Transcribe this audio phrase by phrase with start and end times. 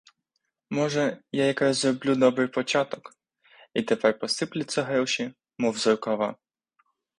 [0.69, 3.15] Може, я якраз зроблю добрий початок,
[3.73, 6.35] і тепер посиплються гроші, мов з рукава.